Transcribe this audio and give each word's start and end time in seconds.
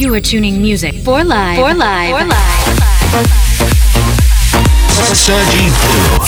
You 0.00 0.14
are 0.14 0.20
tuning 0.20 0.62
music 0.62 0.94
for 1.04 1.22
live. 1.22 1.58
For 1.58 1.74
live. 1.74 2.16
For 2.16 2.24
live. 2.24 3.28
Sergi 5.14 5.68
Blue. 5.76 6.24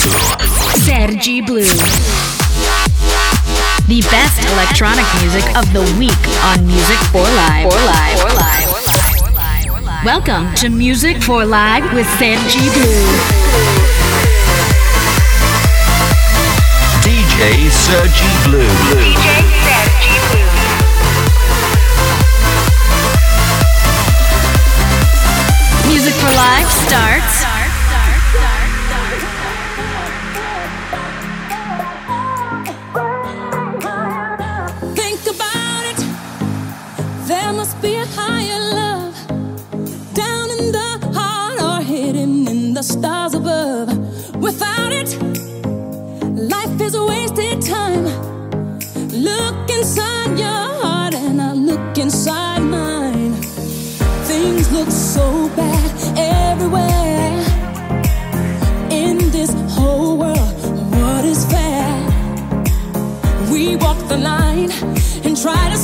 Sergi 0.84 1.40
Blue. 1.40 1.64
The 3.88 4.02
best 4.10 4.44
electronic 4.52 5.06
music 5.22 5.56
of 5.56 5.72
the 5.72 5.80
week 5.98 6.12
on 6.44 6.66
Music 6.66 6.98
for 7.08 7.22
Live. 7.22 7.72
For 7.72 7.78
live. 7.80 8.18
For 8.20 8.34
live. 8.36 10.04
Welcome 10.04 10.54
to 10.56 10.68
Music 10.68 11.22
for 11.22 11.46
Live 11.46 11.94
with 11.94 12.06
Sergi 12.18 12.68
Blue. 12.74 13.08
DJ 17.00 17.70
Sergi 17.70 18.28
Blue. 18.44 18.68
Blue. 18.92 19.21
Music 26.02 26.20
for 26.20 26.34
Life 26.34 26.68
starts 26.68 27.51
try 65.42 65.68
to 65.70 65.76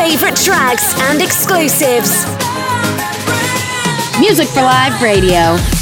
favorite 0.00 0.34
tracks 0.34 0.98
and 1.10 1.20
exclusives. 1.20 2.24
Music 4.18 4.48
for 4.48 4.62
Live 4.62 5.02
Radio. 5.02 5.79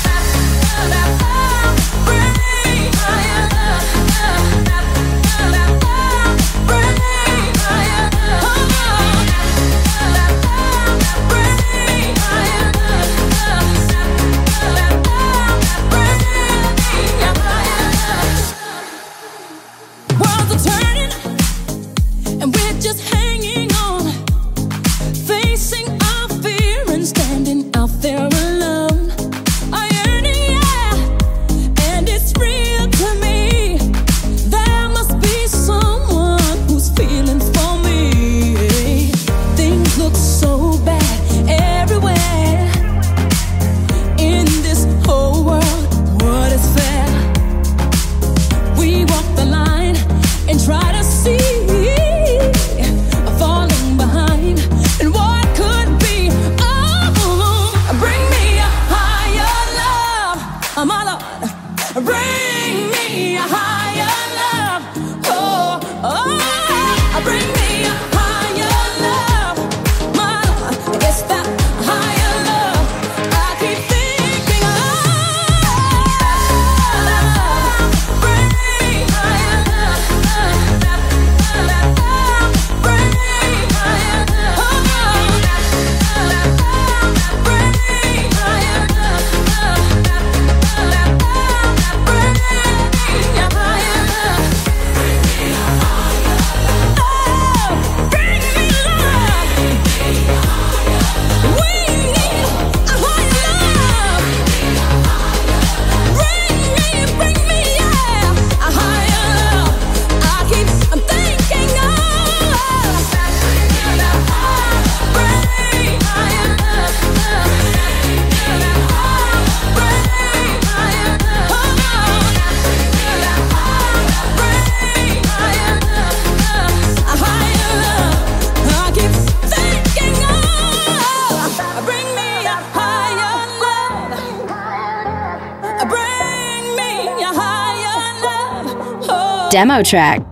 demo 139.58 139.82
track. 139.82 140.27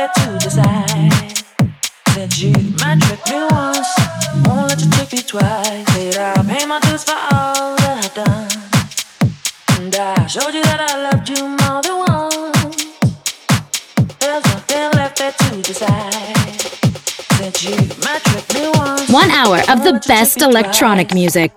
set 0.00 0.14
to 0.14 0.38
decide 0.38 1.36
that 2.16 2.32
you 2.40 2.52
might 2.80 2.98
trick 3.04 3.20
me 3.28 3.38
once, 3.50 3.90
won't 4.46 4.68
let 4.70 4.80
you 4.80 4.90
trick 4.92 5.12
me 5.12 5.22
twice. 5.32 5.84
That 5.94 6.38
I'll 6.38 6.44
pay 6.44 6.64
my 6.64 6.80
dues 6.80 7.04
for 7.04 7.18
all 7.32 7.76
that 7.82 7.96
I've 8.04 8.14
done, 8.14 8.48
and 9.76 9.94
I 9.94 10.26
showed 10.26 10.54
you 10.54 10.62
that 10.62 10.80
I 10.88 10.92
loved 11.06 11.28
you 11.28 11.42
more 11.60 11.82
than 11.84 11.96
once. 12.08 12.80
There's 14.20 14.44
nothing 14.52 14.90
left 14.98 15.18
there 15.18 15.32
to 15.32 15.62
decide. 15.62 16.40
One 19.10 19.30
hour 19.30 19.58
of 19.68 19.82
the 19.84 20.02
best 20.06 20.40
electronic 20.40 21.12
music. 21.12 21.52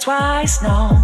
Twice. 0.00 0.62
No. 0.62 0.99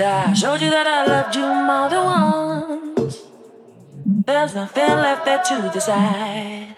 And 0.00 0.08
I 0.08 0.32
showed 0.32 0.62
you 0.62 0.70
that 0.70 0.86
I 0.86 1.04
loved 1.04 1.36
you 1.36 1.44
more 1.44 1.88
than 1.90 2.04
once. 2.04 3.22
There's 4.24 4.54
nothing 4.54 4.88
left 4.88 5.26
there 5.26 5.42
to 5.42 5.70
decide. 5.74 6.74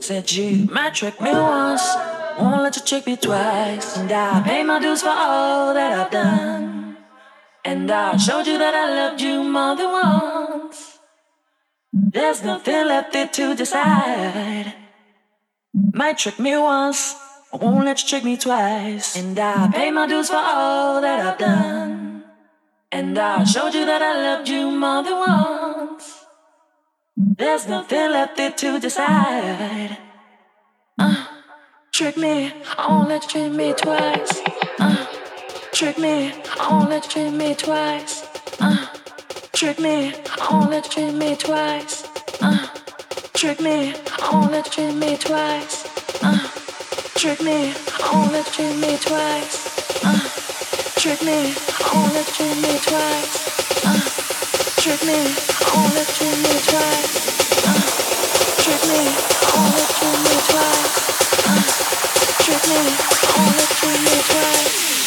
Said 0.00 0.32
you 0.32 0.64
might 0.72 0.94
trick 0.94 1.20
me 1.20 1.30
once, 1.32 1.84
won't 2.38 2.62
let 2.62 2.76
you 2.76 2.82
trick 2.82 3.06
me 3.06 3.16
twice. 3.16 3.98
And 3.98 4.10
I 4.10 4.42
pay 4.42 4.62
my 4.62 4.78
dues 4.80 5.02
for 5.02 5.10
all 5.10 5.74
that 5.74 5.92
I've 5.92 6.10
done. 6.10 6.96
And 7.66 7.90
I 7.90 8.16
showed 8.16 8.46
you 8.46 8.56
that 8.56 8.74
I 8.74 8.86
loved 8.96 9.20
you 9.20 9.42
more 9.42 9.76
than 9.76 9.92
once. 9.92 10.98
There's 11.92 12.42
nothing 12.42 12.86
left 12.86 13.12
there 13.12 13.28
to 13.28 13.54
decide. 13.54 14.72
Might 15.92 16.16
trick 16.16 16.38
me 16.38 16.56
once, 16.56 17.14
I 17.52 17.58
won't 17.58 17.84
let 17.84 18.02
you 18.02 18.08
trick 18.08 18.24
me 18.24 18.38
twice. 18.38 19.16
And 19.16 19.38
I 19.38 19.70
pay 19.70 19.90
my 19.90 20.06
dues 20.06 20.30
for 20.30 20.40
all 20.40 21.02
that 21.02 21.20
I've 21.20 21.38
done. 21.38 22.13
And 22.96 23.18
I 23.18 23.42
showed 23.42 23.74
you 23.74 23.84
that 23.86 24.02
I 24.02 24.22
loved 24.22 24.48
you 24.48 24.70
more 24.70 25.02
than 25.02 25.18
once. 25.18 26.26
There's 27.16 27.66
nothing 27.66 28.12
left 28.12 28.36
there 28.36 28.52
to 28.52 28.78
decide. 28.78 29.98
Uh, 30.96 31.26
trick 31.90 32.16
me, 32.16 32.52
I 32.78 32.86
won't 32.88 33.08
let 33.08 33.24
you 33.24 33.30
trick 33.30 33.52
me 33.52 33.72
twice. 33.72 34.42
Uh, 34.78 35.06
trick 35.72 35.98
me, 35.98 36.34
I 36.60 36.68
won't 36.70 36.88
let 36.88 37.04
you 37.04 37.10
trick 37.10 37.32
me 37.34 37.54
twice. 37.56 38.28
Uh, 38.60 38.86
trick 39.52 39.80
me, 39.80 40.14
I 40.40 40.48
won't 40.52 40.70
let 40.70 40.84
you 40.96 41.10
trick 41.10 41.14
me 41.16 41.34
twice. 41.34 42.06
Uh, 42.40 42.68
trick 43.32 43.60
me, 43.60 43.92
I 44.22 44.30
won't 44.30 44.52
let 44.52 44.66
you 44.66 44.72
trick 44.72 44.94
me 44.94 45.16
twice. 45.16 46.22
Uh, 46.22 46.38
trick 47.16 47.42
me, 47.42 47.74
I 47.74 48.10
won't 48.12 48.30
let 48.30 48.46
you 48.46 48.52
trick 48.52 48.76
me 48.78 48.96
twice. 48.98 50.04
Uh, 50.04 50.43
trick 51.04 51.22
me. 51.22 51.54
Won't 51.92 52.14
let 52.14 52.40
you 52.40 52.46
me 52.62 52.78
twice. 52.78 53.84
Uh, 53.84 54.00
trick 54.80 55.04
me. 55.04 55.20
Won't 55.74 55.94
let 55.94 56.18
you 56.18 56.30
me 56.30 56.54
twice. 56.64 57.12
Uh, 57.68 57.82
trick 58.62 58.82
me. 58.88 59.04
Won't 59.52 59.74
let 59.76 59.92
you 60.00 60.12
me 60.24 60.34
twice. 60.48 60.96
Uh, 61.44 61.60
trick 62.40 62.64
me. 62.72 62.80
Won't 63.36 63.56
let 63.58 63.82
you 63.82 63.92
me 64.00 64.16
twice. 64.30 65.03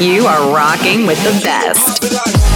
You 0.00 0.24
are 0.24 0.50
rocking 0.50 1.06
with 1.06 1.22
the 1.24 1.44
best. 1.44 2.49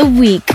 The 0.00 0.06
week. 0.18 0.49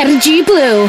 Sergi 0.00 0.42
Blue. 0.42 0.88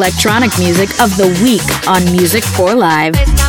Electronic 0.00 0.50
music 0.58 0.88
of 1.02 1.14
the 1.18 1.28
week 1.42 1.86
on 1.86 2.02
Music 2.10 2.42
for 2.42 2.74
Live. 2.74 3.39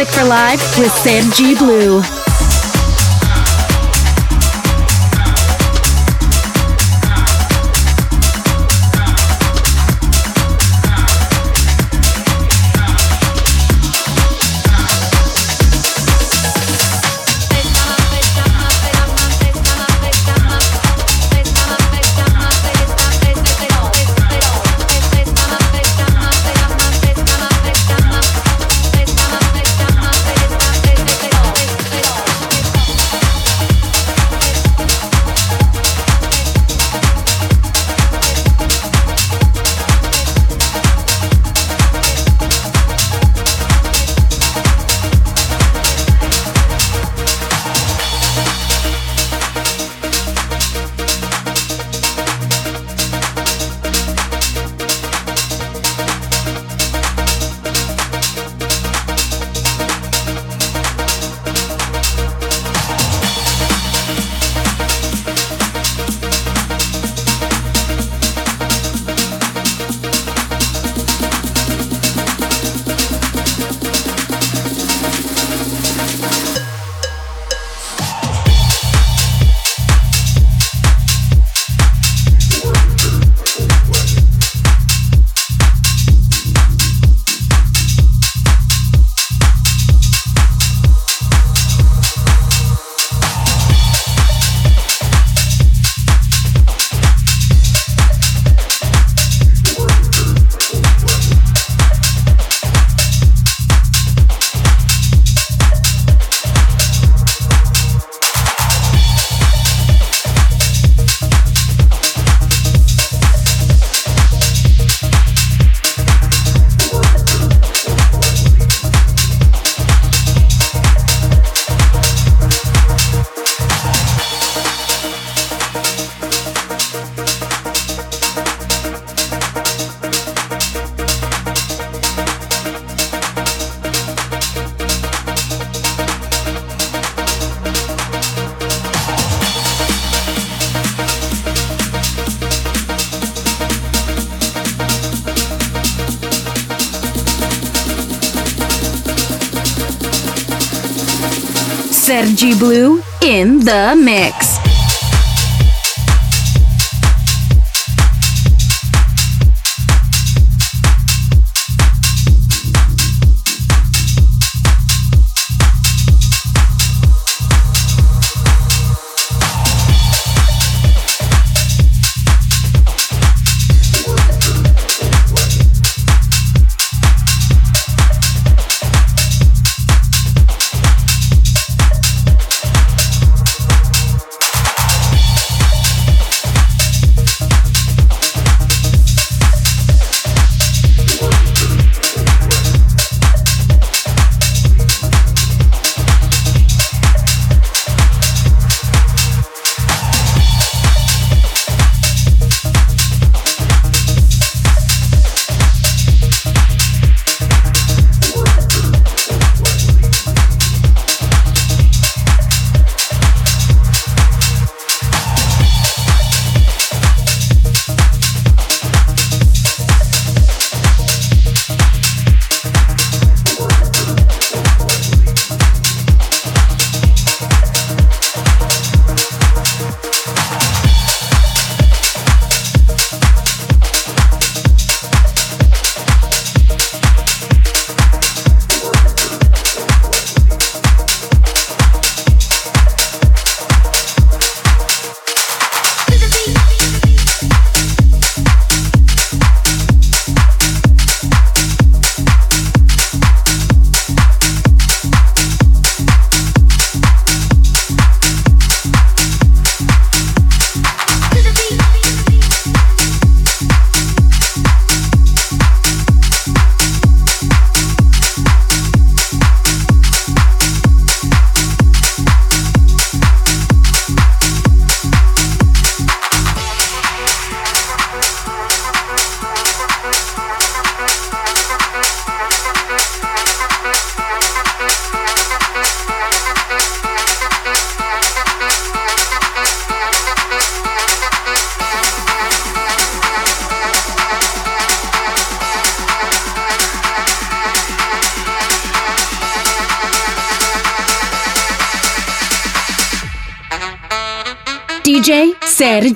Music 0.00 0.14
for 0.14 0.24
Live 0.24 0.78
with 0.78 0.92
Sergi 0.92 1.54
Blue. 1.56 2.19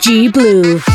Sergi 0.04 0.28
Blue. 0.28 0.93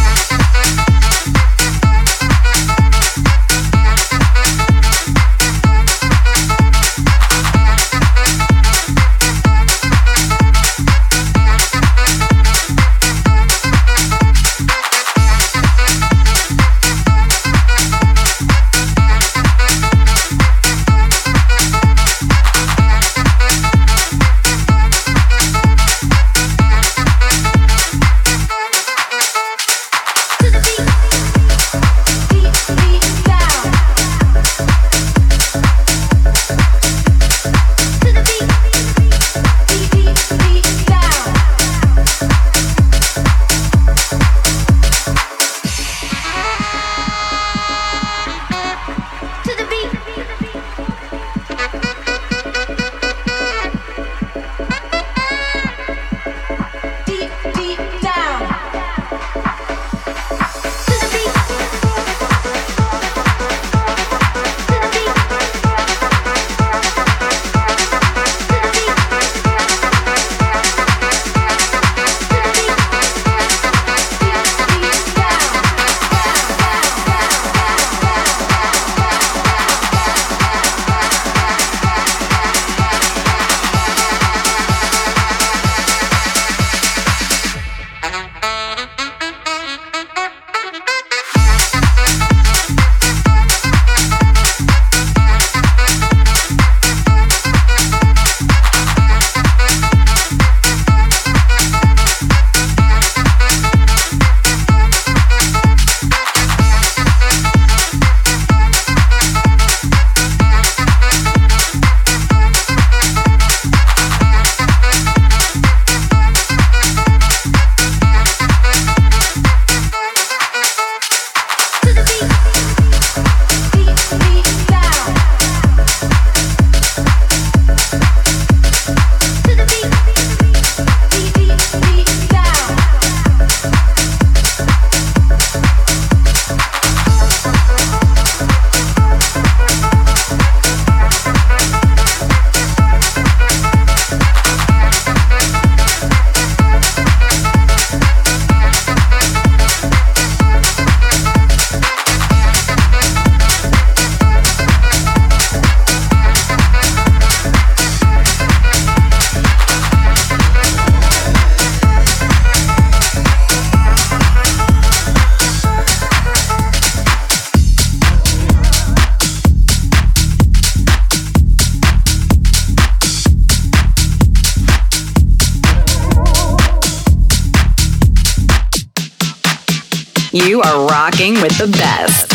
Rocking 180.90 181.36
with 181.42 181.58
the 181.58 181.68
best. 181.68 182.29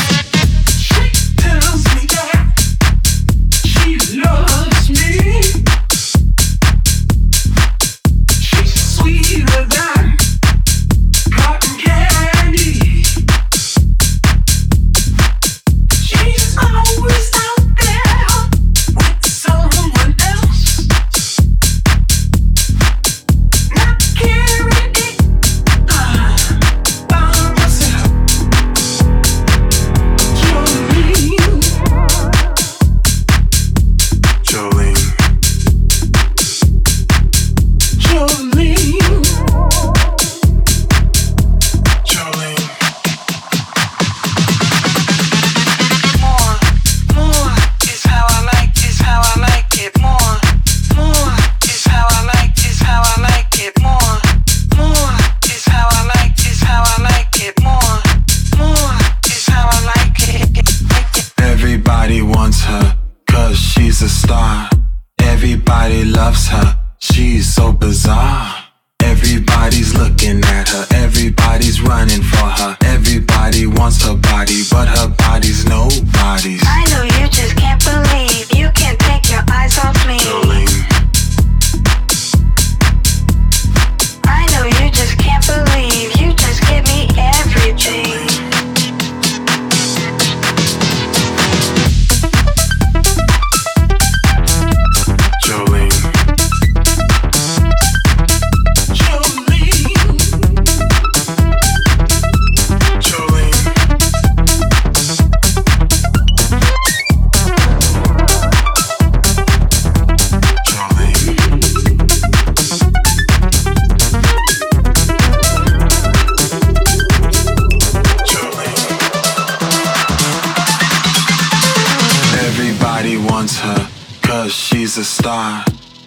star. 125.05 125.65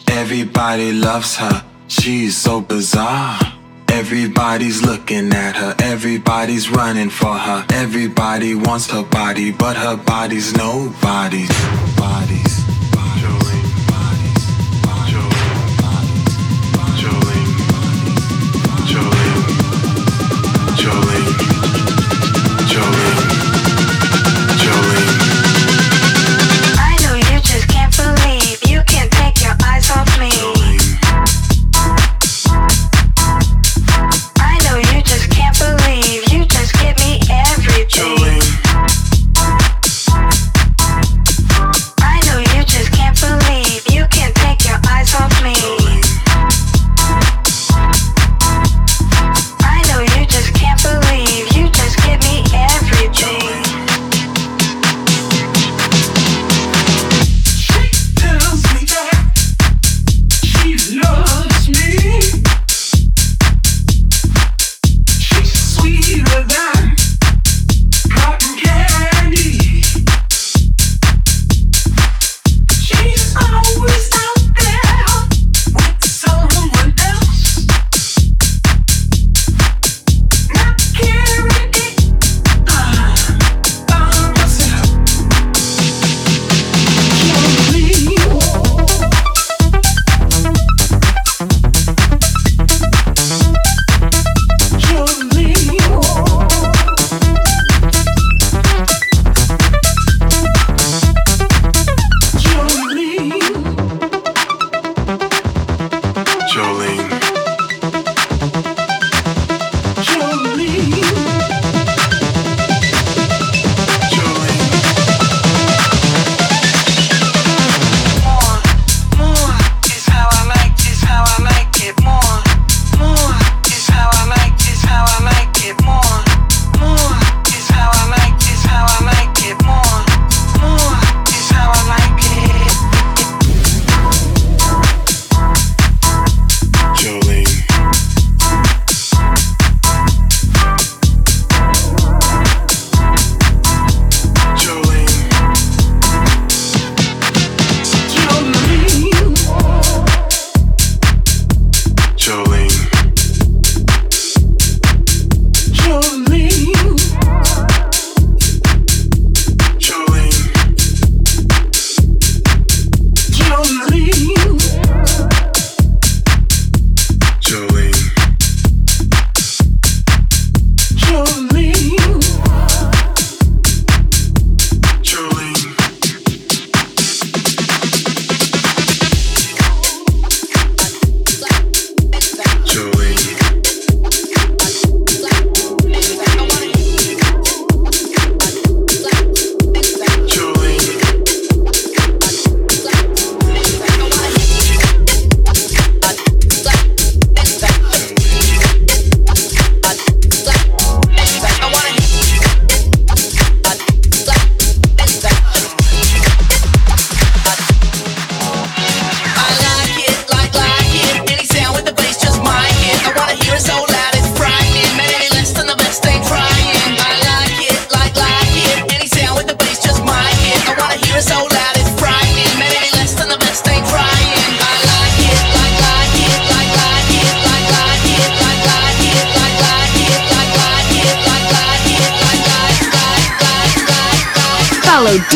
Everybody 0.08 0.92
loves 0.92 1.36
her, 1.38 1.64
she's 1.88 2.36
so 2.36 2.62
bizarre. 2.62 3.40
Everybody's 3.90 4.82
looking 4.84 5.34
at 5.34 5.56
her, 5.56 5.76
everybody's 5.80 6.70
running 6.70 7.10
for 7.10 7.34
her. 7.34 7.66
Everybody 7.72 8.56
wants 8.56 8.92
her 8.92 9.04
body, 9.04 9.52
but 9.52 9.78
her 9.78 9.96
body's 9.96 10.54
nobody's. 10.54 11.50
bodies. 11.96 12.77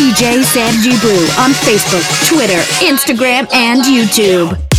DJ 0.01 0.43
Sergi 0.43 0.97
Blue 0.99 1.27
on 1.37 1.51
Facebook, 1.51 2.01
Twitter, 2.27 2.57
Instagram, 2.83 3.47
and 3.53 3.83
YouTube. 3.83 4.70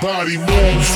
Body 0.00 0.36
moves. 0.36 0.94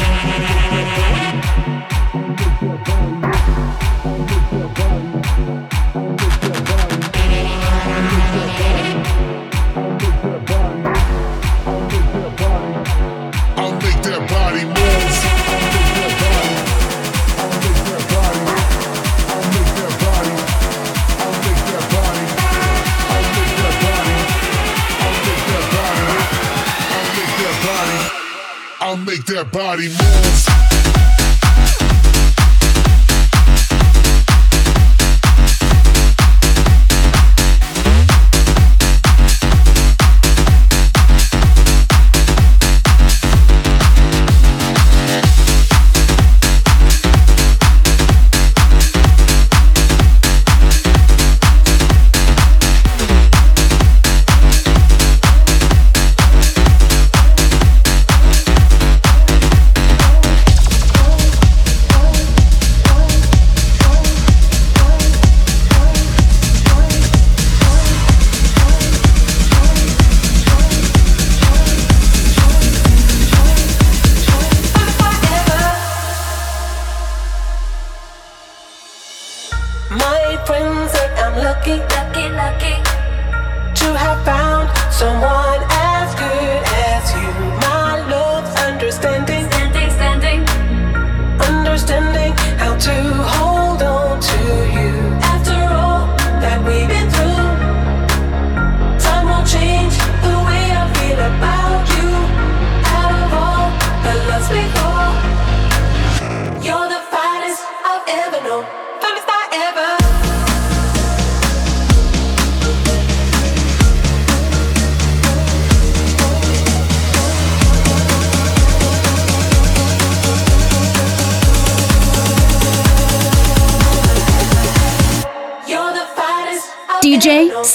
That 29.29 29.53
body 29.53 29.89
move. 29.89 30.68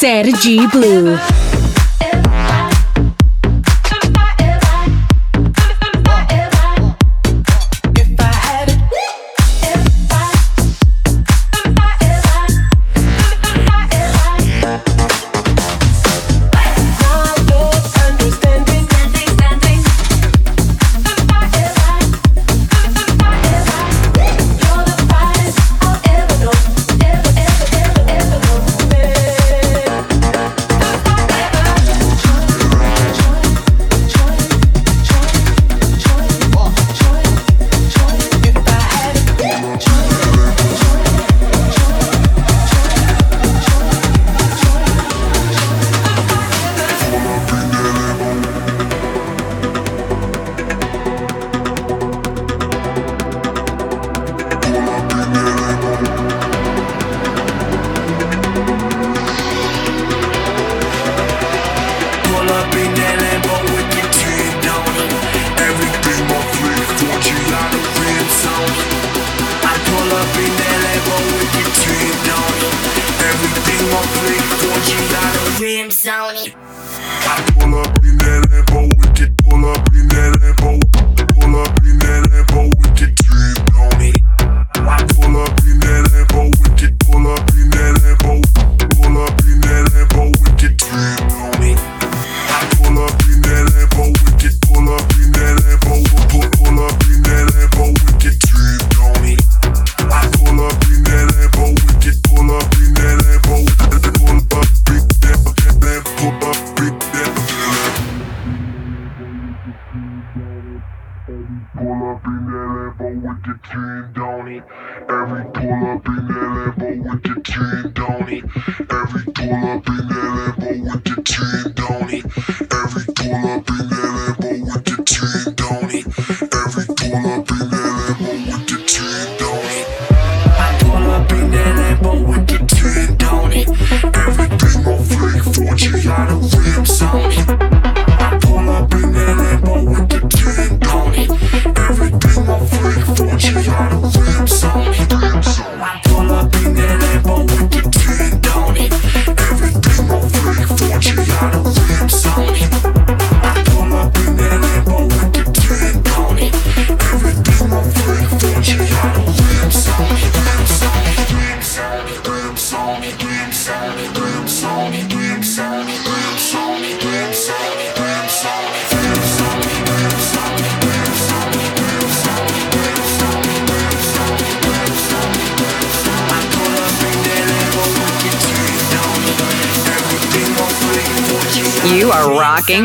Sergi 0.03 0.67
Blue. 0.67 1.62
rims 75.73 76.07
on 76.07 76.35
it. 76.35 76.53
I 76.55 77.51
pull 77.57 77.75
up 77.79 77.95
in 78.03 78.17
that 78.17 78.45
Lambo, 78.51 78.89
we 78.99 79.07
can 79.17 79.35
pull 79.43 79.65
up 79.65 79.87
in 79.93 80.07
that 80.09 80.39
Lambo. 80.41 80.82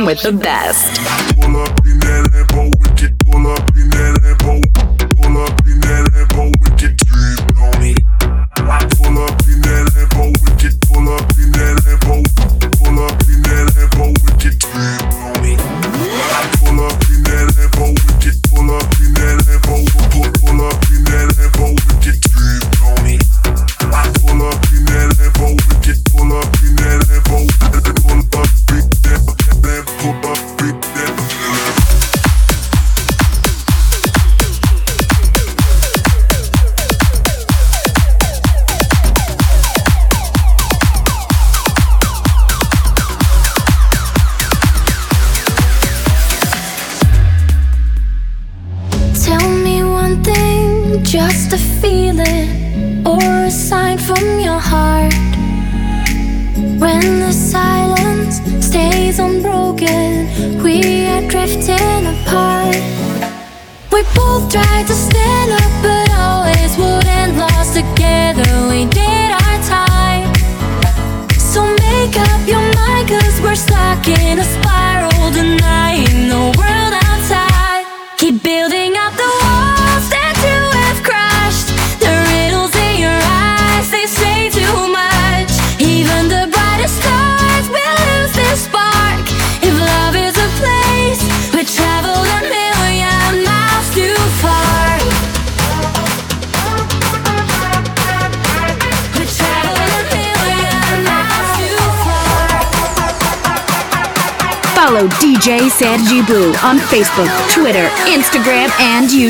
With 0.09 0.23
the 0.23 0.33
best. 0.33 0.88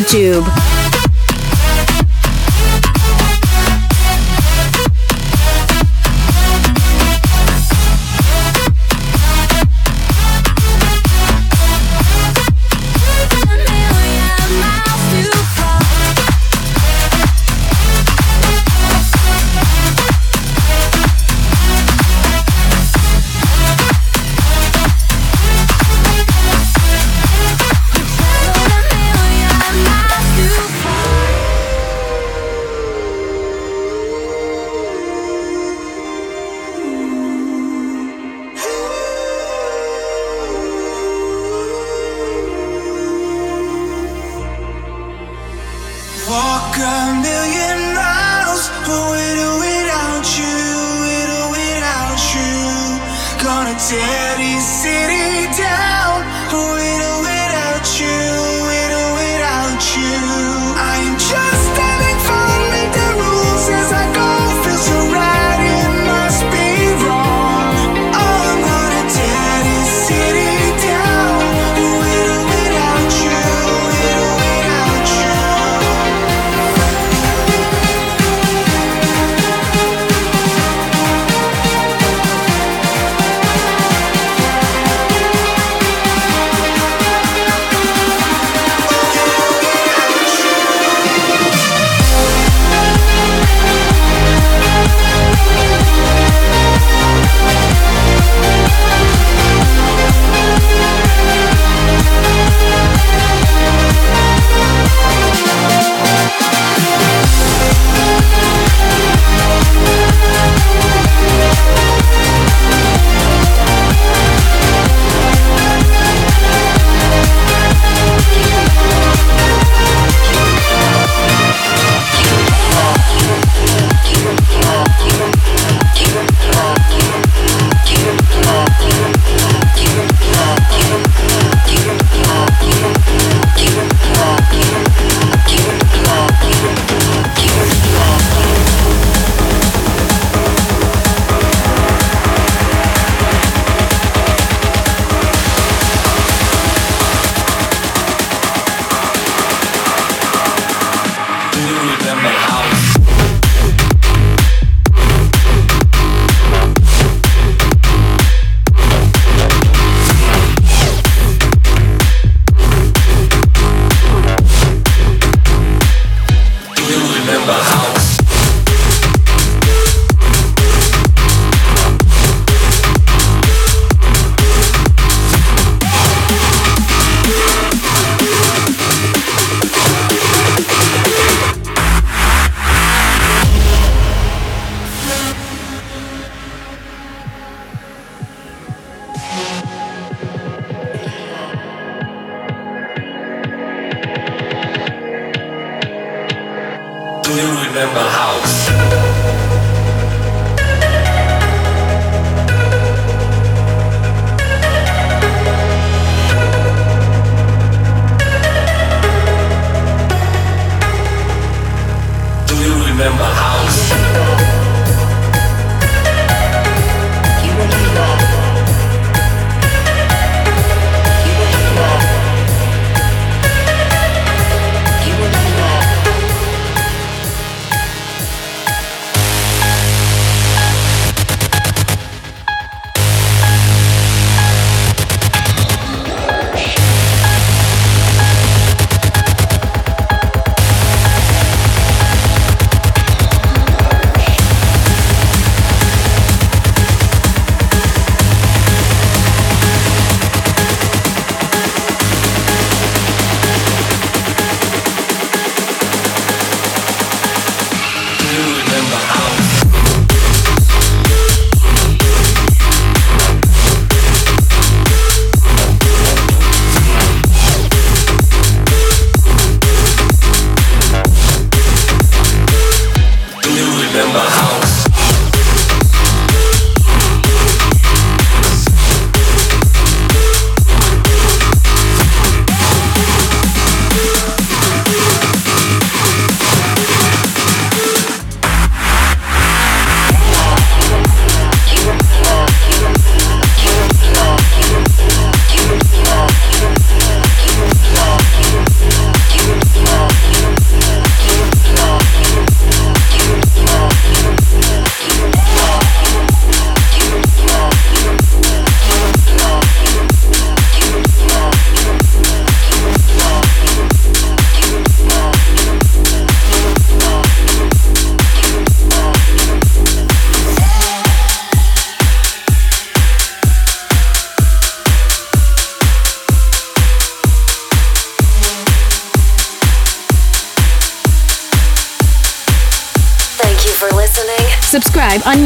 YouTube. 0.08 0.57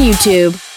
YouTube. 0.03 0.72